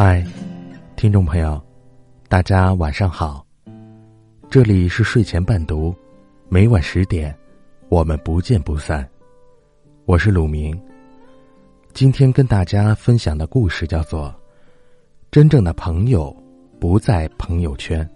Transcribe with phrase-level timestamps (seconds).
[0.00, 0.24] 嗨，
[0.94, 1.60] 听众朋友，
[2.28, 3.44] 大家晚上好。
[4.48, 5.92] 这里是睡前伴读，
[6.48, 7.36] 每晚十点，
[7.88, 9.04] 我们不见不散。
[10.04, 10.80] 我是鲁明。
[11.94, 14.28] 今天跟大家分享的故事叫做
[15.32, 16.32] 《真正的朋友
[16.78, 18.06] 不在朋友圈》。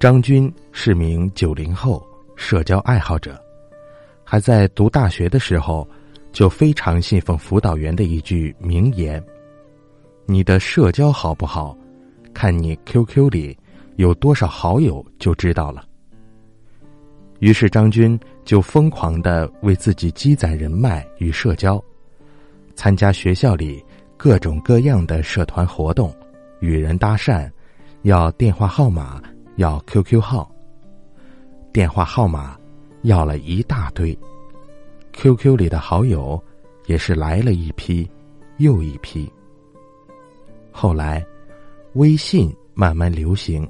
[0.00, 3.40] 张军是名九零后社交爱好者，
[4.24, 5.88] 还在读大学的时候
[6.32, 9.24] 就非常信奉辅导员的一句名言。
[10.28, 11.76] 你的社交好不好，
[12.34, 13.56] 看你 QQ 里
[13.94, 15.84] 有多少好友就知道了。
[17.38, 21.80] 于是张军就疯狂的为自己积攒人脉与社交，
[22.74, 23.84] 参加学校里
[24.16, 26.12] 各种各样的社团活动，
[26.58, 27.48] 与人搭讪，
[28.02, 29.22] 要电话号码，
[29.56, 30.50] 要 QQ 号。
[31.72, 32.58] 电话号码
[33.02, 34.18] 要了一大堆
[35.12, 36.42] ，QQ 里的好友
[36.86, 38.10] 也是来了一批
[38.56, 39.30] 又一批。
[40.78, 41.24] 后来，
[41.94, 43.66] 微信慢慢流行，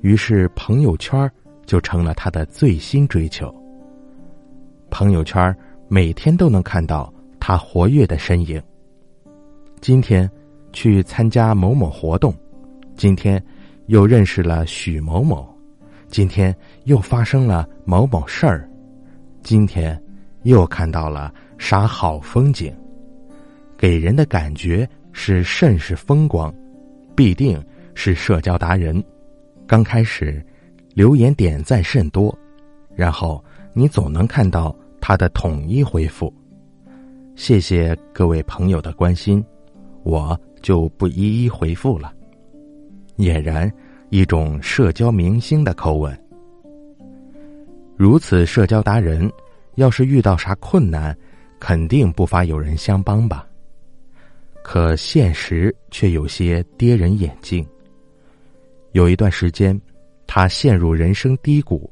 [0.00, 1.30] 于是朋友圈
[1.66, 3.54] 就成了他的最新追求。
[4.90, 8.60] 朋友圈每天都能看到他活跃的身影。
[9.80, 10.28] 今天
[10.72, 12.34] 去参加某某活动，
[12.96, 13.40] 今天
[13.86, 15.48] 又认识了许某某，
[16.08, 16.52] 今天
[16.86, 18.68] 又发生了某某事儿，
[19.44, 19.96] 今天
[20.42, 22.74] 又看到了啥好风景，
[23.78, 24.88] 给人的感觉。
[25.18, 26.54] 是甚是风光，
[27.16, 27.60] 必定
[27.94, 29.02] 是社交达人。
[29.66, 30.44] 刚开始，
[30.92, 32.38] 留言点赞甚多，
[32.94, 33.42] 然后
[33.72, 36.30] 你总能看到他的统一回复。
[37.34, 39.42] 谢谢各位朋友的关心，
[40.02, 42.12] 我就不一一回复了。
[43.16, 43.72] 俨然
[44.10, 46.16] 一种社交明星的口吻。
[47.96, 49.32] 如此社交达人，
[49.76, 51.16] 要是遇到啥困难，
[51.58, 53.48] 肯定不乏有人相帮吧。
[54.68, 57.64] 可现实却有些跌人眼镜。
[58.90, 59.80] 有一段时间，
[60.26, 61.88] 他陷入人生低谷，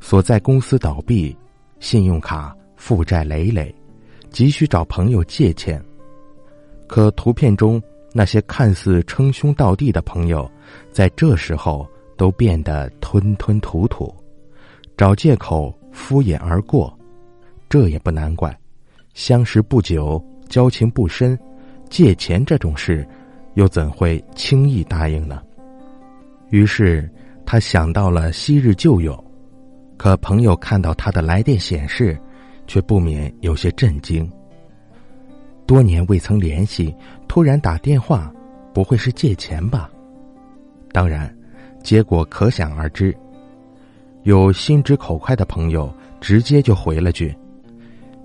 [0.00, 1.36] 所在公司倒闭，
[1.80, 3.72] 信用卡负债累累，
[4.30, 5.84] 急需找朋友借钱。
[6.86, 7.80] 可图片中
[8.14, 10.50] 那些看似称兄道弟的朋友，
[10.90, 14.10] 在这时候都变得吞吞吐吐，
[14.96, 16.98] 找借口敷衍而过。
[17.68, 18.58] 这也不难怪，
[19.12, 20.18] 相识不久，
[20.48, 21.38] 交情不深。
[21.88, 23.06] 借钱这种事，
[23.54, 25.42] 又怎会轻易答应呢？
[26.50, 27.10] 于是
[27.44, 29.22] 他想到了昔日旧友，
[29.96, 32.18] 可朋友看到他的来电显示，
[32.66, 34.30] 却不免有些震惊。
[35.66, 36.94] 多年未曾联系，
[37.26, 38.32] 突然打电话，
[38.72, 39.90] 不会是借钱吧？
[40.92, 41.34] 当然，
[41.82, 43.14] 结果可想而知。
[44.22, 47.36] 有心直口快的朋友，直接就回了句：“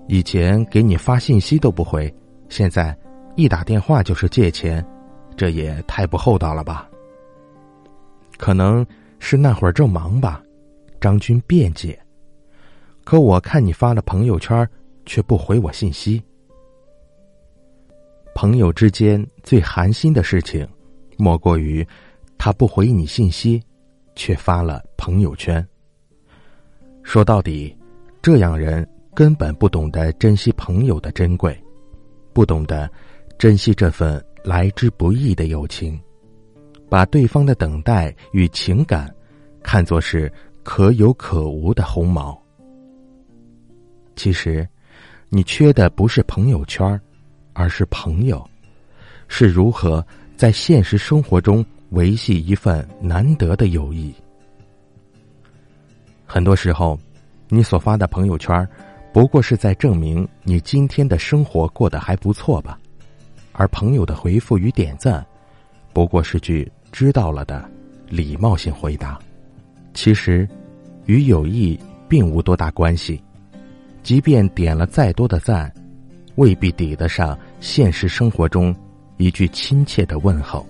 [0.08, 2.12] 以前给你发信息都不回，
[2.48, 2.96] 现在。”
[3.36, 4.84] 一打电话就是借钱，
[5.36, 6.88] 这也太不厚道了吧？
[8.36, 8.86] 可能
[9.18, 10.42] 是那会儿正忙吧，
[11.00, 11.98] 张军辩解。
[13.02, 14.68] 可我看你发了朋友圈，
[15.04, 16.22] 却不回我信息。
[18.34, 20.66] 朋友之间最寒心的事情，
[21.16, 21.86] 莫过于
[22.38, 23.62] 他不回你信息，
[24.14, 25.66] 却发了朋友圈。
[27.02, 27.76] 说到底，
[28.22, 31.60] 这样人根本不懂得珍惜朋友的珍贵，
[32.32, 32.88] 不懂得。
[33.38, 36.00] 珍惜这份来之不易的友情，
[36.88, 39.12] 把对方的等待与情感
[39.62, 42.40] 看作是可有可无的鸿毛。
[44.16, 44.66] 其实，
[45.28, 46.98] 你缺的不是朋友圈，
[47.52, 48.48] 而是朋友，
[49.28, 50.04] 是如何
[50.36, 54.14] 在现实生活中维系一份难得的友谊。
[56.24, 56.98] 很多时候，
[57.48, 58.66] 你所发的朋友圈，
[59.12, 62.78] 不过是在证明你今天的生活过得还不错吧。
[63.54, 65.24] 而朋友的回复与点赞，
[65.92, 67.64] 不过是句“知道了”的
[68.08, 69.18] 礼貌性回答，
[69.94, 70.46] 其实
[71.06, 71.78] 与友谊
[72.08, 73.22] 并无多大关系。
[74.02, 75.72] 即便点了再多的赞，
[76.34, 78.74] 未必抵得上现实生活中
[79.16, 80.66] 一句亲切的问候。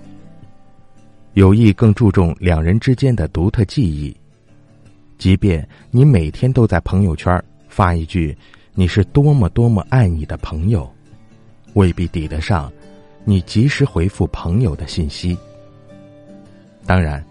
[1.32, 4.14] 友谊更注重两人之间的独特记忆，
[5.18, 8.36] 即便你每天都在朋友圈发一句
[8.74, 10.88] “你是多么多么爱你的朋友”。
[11.74, 12.72] 未必抵得上
[13.24, 15.36] 你及时回复朋友的信息。
[16.86, 17.24] 当然，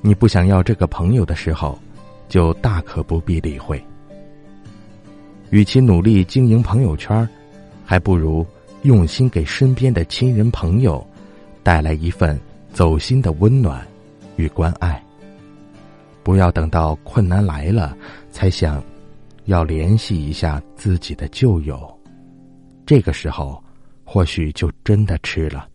[0.00, 1.78] 你不想要这个朋友的时候，
[2.28, 3.82] 就大可不必理会。
[5.50, 7.28] 与其努力经营朋友圈，
[7.84, 8.46] 还不如
[8.82, 11.06] 用心给身边的亲人朋友
[11.62, 12.38] 带来一份
[12.72, 13.86] 走心的温暖
[14.36, 15.02] 与关爱。
[16.22, 17.96] 不要等到困难来了
[18.30, 18.82] 才想
[19.44, 21.98] 要联系一下自己的旧友，
[22.84, 23.61] 这个时候。
[24.12, 25.66] 或许就真的吃了。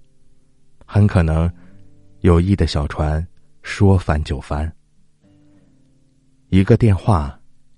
[0.85, 1.51] 很可能
[2.19, 3.27] 友谊的小船
[3.63, 4.71] 说翻就翻。
[6.49, 7.35] 一个电话，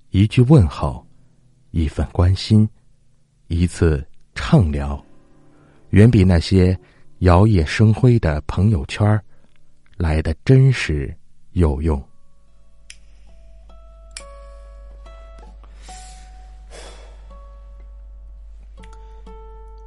[0.09, 1.07] 一句问候，
[1.71, 2.67] 一份关心，
[3.47, 5.01] 一次畅聊，
[5.91, 6.77] 远比那些
[7.19, 9.17] 摇曳生辉的朋友圈
[9.95, 11.15] 来的真实
[11.53, 12.03] 有用。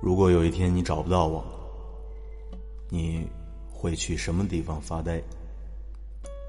[0.02, 1.44] 如果有一天你找不到我，
[2.88, 3.25] 你
[3.70, 5.22] 会去什么地方发呆？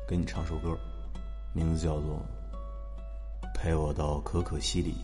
[0.08, 0.76] 给你唱首歌，
[1.54, 2.20] 名字叫做
[3.54, 4.96] 《陪我到可可西里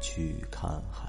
[0.00, 1.08] 去看海》。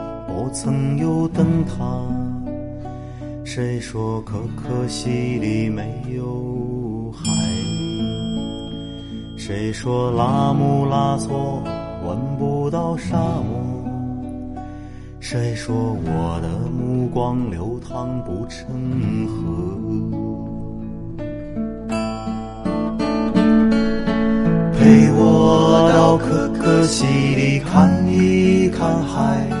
[0.41, 1.75] 不曾有灯塔，
[3.45, 7.23] 谁说可可西里没有海？
[9.37, 11.61] 谁说拉姆拉措
[12.03, 14.65] 闻不到沙漠？
[15.19, 18.65] 谁说我的目光流淌不成
[19.27, 19.77] 河？
[24.73, 27.05] 陪我到可可西
[27.35, 29.60] 里看一看海。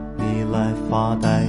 [0.31, 1.45] 你来发呆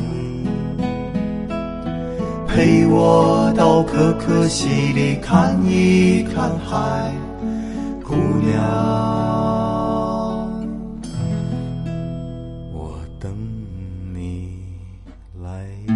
[2.49, 7.11] 陪我到可可西里看一看海
[8.05, 8.61] 姑娘。
[12.75, 13.33] 我等
[14.12, 14.59] 你
[15.43, 15.92] 来。